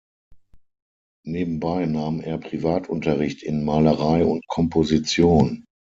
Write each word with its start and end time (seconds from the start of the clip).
Nebenbei 1.27 1.85
nahm 1.85 2.21
er 2.21 2.39
Privatunterricht 2.39 3.43
in 3.43 3.63
Malerei 3.63 4.25
und 4.25 4.47
Komposition. 4.47 5.63